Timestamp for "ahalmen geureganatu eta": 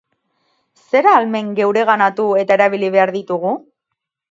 1.11-2.59